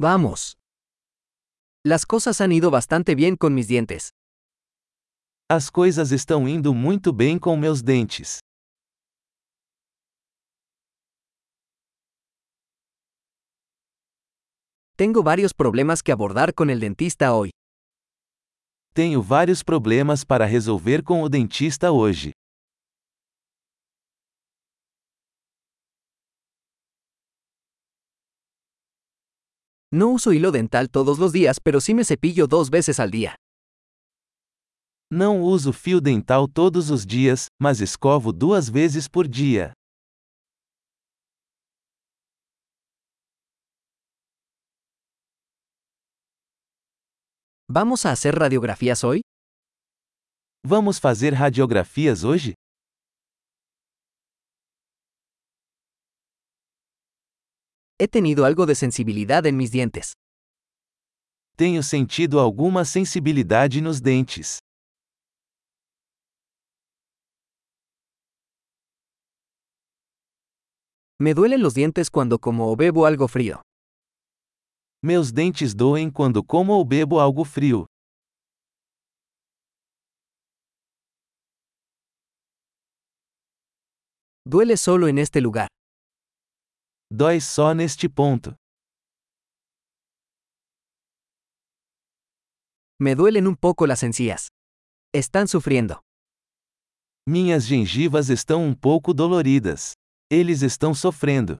Vamos. 0.00 0.56
Las 1.84 2.06
cosas 2.06 2.40
han 2.40 2.52
ido 2.52 2.70
bastante 2.70 3.16
bien 3.16 3.36
con 3.36 3.52
mis 3.52 3.66
dientes. 3.66 4.10
As 5.50 5.70
coisas 5.70 6.12
estão 6.12 6.46
indo 6.46 6.72
muito 6.72 7.12
bem 7.12 7.36
com 7.36 7.56
meus 7.56 7.82
dentes. 7.82 8.38
Tengo 14.96 15.24
varios 15.24 15.52
problemas 15.52 16.00
que 16.00 16.12
abordar 16.12 16.54
con 16.54 16.70
el 16.70 16.78
dentista 16.78 17.32
hoy. 17.34 17.50
Tenho 18.94 19.20
vários 19.20 19.64
problemas 19.64 20.24
para 20.24 20.46
resolver 20.46 21.02
com 21.02 21.22
o 21.24 21.28
dentista 21.28 21.90
hoje. 21.90 22.30
No 29.90 30.08
uso 30.08 30.32
hilo 30.34 30.50
dental 30.52 30.90
todos 30.90 31.18
los 31.18 31.32
días, 31.32 31.60
pero 31.62 31.80
sí 31.80 31.94
me 31.94 32.04
cepillo 32.04 32.46
dos 32.46 32.68
veces 32.68 33.00
al 33.00 33.10
día. 33.10 33.36
Não 35.10 35.40
uso 35.40 35.72
fio 35.72 35.98
dental 35.98 36.46
todos 36.46 36.90
os 36.90 37.06
dias, 37.06 37.46
mas 37.58 37.80
escovo 37.80 38.30
duas 38.30 38.68
vezes 38.68 39.08
por 39.08 39.26
dia. 39.26 39.72
¿Vamos 47.70 48.04
a 48.04 48.12
hacer 48.12 48.34
radiografías 48.34 49.02
hoy? 49.04 49.22
Vamos 50.66 51.00
fazer 51.00 51.32
radiografias 51.32 52.24
hoje? 52.24 52.52
He 58.00 58.06
tenido 58.06 58.44
algo 58.44 58.64
de 58.64 58.76
sensibilidad 58.76 59.44
en 59.44 59.56
mis 59.56 59.72
dientes. 59.72 60.12
Tenho 61.56 61.82
sentido 61.82 62.40
alguma 62.40 62.84
sensibilidade 62.84 63.80
nos 63.82 64.00
dentes. 64.00 64.60
Me 71.18 71.34
duelen 71.34 71.60
los 71.60 71.74
dientes 71.74 72.08
cuando 72.08 72.38
como 72.38 72.70
o 72.70 72.76
bebo 72.76 73.04
algo 73.04 73.26
frío. 73.26 73.60
Meus 75.02 75.32
dentes 75.32 75.74
doem 75.74 76.08
quando 76.08 76.44
como 76.44 76.74
ou 76.74 76.84
bebo 76.84 77.18
algo 77.18 77.44
frio. 77.44 77.86
Duele 84.46 84.76
solo 84.76 85.08
en 85.08 85.18
este 85.18 85.40
lugar. 85.40 85.68
Dói 87.10 87.40
só 87.40 87.72
neste 87.74 88.06
ponto. 88.08 88.54
Me 93.00 93.14
duelen 93.14 93.46
un 93.46 93.56
poco 93.56 93.86
las 93.86 94.02
encías. 94.02 94.48
Están 95.14 95.48
sufriendo. 95.48 96.00
Minhas 97.26 97.64
gengivas 97.66 98.28
estão 98.28 98.62
um 98.62 98.74
pouco 98.74 99.14
doloridas. 99.14 99.92
Eles 100.30 100.60
estão 100.62 100.94
sofrendo. 100.94 101.56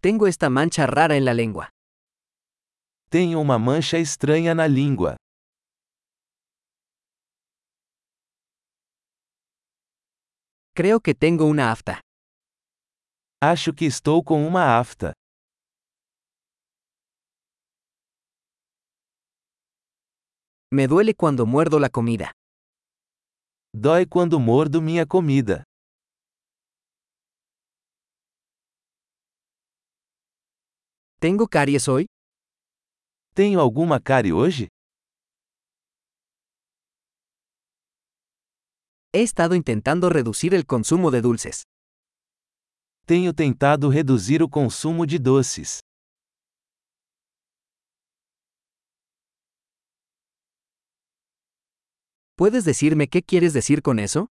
Tengo 0.00 0.26
esta 0.26 0.48
mancha 0.48 0.86
rara 0.86 1.16
en 1.16 1.24
la 1.24 1.34
lengua. 1.34 1.68
Tenho 3.10 3.40
uma 3.40 3.58
mancha 3.58 3.98
estranha 3.98 4.54
na 4.54 4.66
língua. 4.66 5.16
Creo 10.78 11.00
que 11.00 11.12
tengo 11.12 11.44
una 11.44 11.72
afta. 11.72 11.98
Acho 13.42 13.74
que 13.74 13.84
estou 13.84 14.22
com 14.22 14.46
uma 14.46 14.78
afta. 14.78 15.10
Me 20.70 20.86
duele 20.86 21.14
cuando 21.14 21.44
muerdo 21.44 21.80
la 21.80 21.90
comida. 21.90 22.30
Dói 23.74 24.06
quando 24.06 24.38
mordo 24.38 24.80
minha 24.80 25.04
comida. 25.04 25.64
¿Tengo 31.18 31.48
caries 31.48 31.88
hoy? 31.88 32.06
Tenho 33.34 33.60
alguma 33.60 33.98
cárie 33.98 34.32
hoje? 34.32 34.68
He 39.10 39.22
estado 39.22 39.54
intentando 39.54 40.10
reducir 40.10 40.52
el 40.52 40.66
consumo 40.66 41.10
de 41.10 41.22
dulces. 41.22 41.62
Tenho 43.06 43.32
tentado 43.32 43.90
reduzir 43.90 44.42
o 44.42 44.50
consumo 44.50 45.06
de 45.06 45.18
doces. 45.18 45.80
¿Puedes 52.36 52.66
decirme 52.66 53.08
qué 53.08 53.22
quieres 53.22 53.54
decir 53.54 53.80
con 53.80 53.98
eso? 53.98 54.26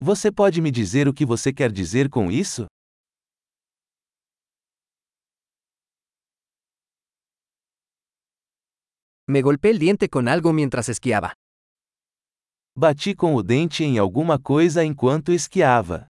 Você 0.00 0.32
pode 0.32 0.60
me 0.60 0.72
dizer 0.72 1.06
o 1.06 1.14
que 1.14 1.24
você 1.24 1.52
quer 1.52 1.70
dizer 1.70 2.10
com 2.10 2.32
isso? 2.32 2.66
Me 9.28 9.42
golpeé 9.42 9.70
el 9.70 9.78
diente 9.78 10.08
con 10.08 10.26
algo 10.26 10.52
mientras 10.52 10.88
esquiaba. 10.88 11.34
Bati 12.80 13.12
com 13.12 13.34
o 13.34 13.42
dente 13.42 13.82
em 13.82 13.98
alguma 13.98 14.38
coisa 14.38 14.84
enquanto 14.84 15.32
esquiava. 15.32 16.06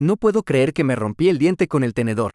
No 0.00 0.16
puedo 0.16 0.42
creer 0.42 0.72
que 0.72 0.82
me 0.82 0.94
rompí 0.94 1.28
el 1.28 1.36
diente 1.36 1.68
con 1.68 1.84
el 1.84 1.92
tenedor. 1.92 2.30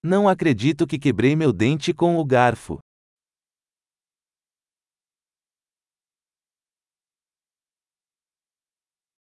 Não 0.00 0.28
acredito 0.28 0.86
que 0.86 0.96
quebrei 0.96 1.34
meu 1.34 1.52
dente 1.52 1.92
com 1.92 2.18
o 2.18 2.24
garfo. 2.24 2.78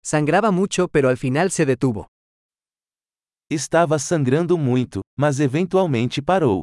Sangraba 0.05 0.53
mucho 0.53 0.89
pero 0.89 1.09
al 1.09 1.17
final 1.17 1.51
se 1.51 1.67
detuvo. 1.67 2.07
Estava 3.51 3.99
sangrando 3.99 4.57
muito, 4.57 5.03
mas 5.17 5.41
eventualmente 5.41 6.21
parou. 6.21 6.63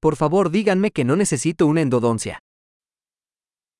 Por 0.00 0.16
favor 0.16 0.50
díganme 0.50 0.90
que 0.90 1.04
no 1.04 1.16
necesito 1.16 1.66
una 1.66 1.80
endodoncia. 1.80 2.38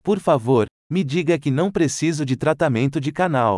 Por 0.02 0.20
favor, 0.20 0.66
me 0.90 1.02
diga 1.02 1.38
que 1.38 1.50
não 1.50 1.70
preciso 1.72 2.24
de 2.24 2.36
tratamento 2.36 3.00
de 3.00 3.12
canal. 3.12 3.56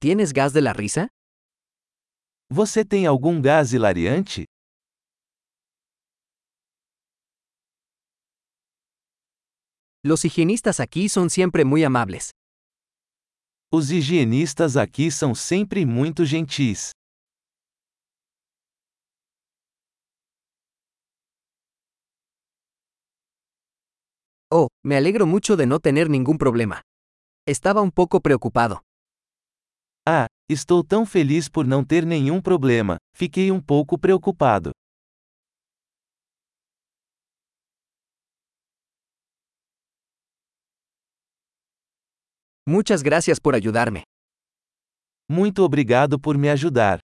¿Tienes 0.00 0.32
gas 0.32 0.52
de 0.52 0.60
la 0.60 0.72
risa? 0.72 1.08
Você 2.50 2.84
tem 2.84 3.06
algum 3.06 3.40
gás 3.42 3.72
hilariante? 3.72 4.44
Los 10.08 10.24
higienistas 10.24 10.80
aquí 10.80 11.10
son 11.10 11.28
siempre 11.28 11.66
muy 11.66 11.84
amables. 11.84 12.30
Os 13.70 13.90
higienistas 13.90 14.74
aqui 14.74 15.10
são 15.10 15.34
sempre 15.34 15.84
muito 15.84 16.24
gentis. 16.24 16.92
Oh, 24.50 24.68
me 24.82 24.96
alegro 24.96 25.26
mucho 25.26 25.58
de 25.58 25.66
no 25.66 25.78
tener 25.78 26.08
ningún 26.08 26.38
problema. 26.38 26.80
Estaba 27.46 27.82
un 27.82 27.90
poco 27.90 28.22
preocupado. 28.22 28.80
Ah, 30.06 30.26
estou 30.48 30.82
tão 30.82 31.04
feliz 31.04 31.50
por 31.50 31.66
não 31.66 31.84
ter 31.84 32.06
nenhum 32.06 32.40
problema, 32.40 32.96
fiquei 33.14 33.52
um 33.52 33.60
pouco 33.60 33.98
preocupado. 33.98 34.70
Muchas 42.68 43.02
gracias 43.02 43.40
por 43.40 43.54
ayudarme. 43.54 44.04
Muito 45.26 45.64
obrigado 45.64 46.18
por 46.18 46.36
me 46.36 46.50
ajudar. 46.50 47.00